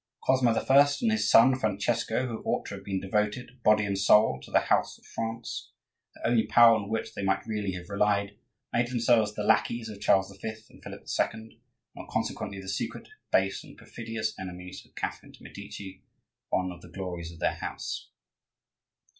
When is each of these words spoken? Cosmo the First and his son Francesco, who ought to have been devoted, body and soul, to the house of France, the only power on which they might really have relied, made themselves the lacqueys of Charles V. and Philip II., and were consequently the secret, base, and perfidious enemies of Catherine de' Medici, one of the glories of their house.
Cosmo 0.23 0.51
the 0.51 0.61
First 0.61 1.03
and 1.03 1.11
his 1.11 1.29
son 1.29 1.53
Francesco, 1.59 2.25
who 2.25 2.41
ought 2.43 2.65
to 2.65 2.73
have 2.73 2.83
been 2.83 2.99
devoted, 2.99 3.61
body 3.61 3.85
and 3.85 3.95
soul, 3.99 4.39
to 4.41 4.49
the 4.49 4.61
house 4.61 4.97
of 4.97 5.05
France, 5.05 5.73
the 6.15 6.25
only 6.27 6.47
power 6.47 6.75
on 6.75 6.89
which 6.89 7.13
they 7.13 7.21
might 7.21 7.45
really 7.45 7.73
have 7.73 7.87
relied, 7.87 8.35
made 8.73 8.87
themselves 8.87 9.35
the 9.35 9.43
lacqueys 9.43 9.89
of 9.89 10.01
Charles 10.01 10.35
V. 10.41 10.55
and 10.71 10.81
Philip 10.83 11.03
II., 11.19 11.27
and 11.35 11.53
were 11.95 12.07
consequently 12.09 12.59
the 12.59 12.67
secret, 12.67 13.09
base, 13.31 13.63
and 13.63 13.77
perfidious 13.77 14.33
enemies 14.39 14.83
of 14.83 14.95
Catherine 14.95 15.33
de' 15.33 15.43
Medici, 15.43 16.01
one 16.49 16.71
of 16.71 16.81
the 16.81 16.89
glories 16.89 17.31
of 17.31 17.37
their 17.37 17.53
house. 17.57 18.09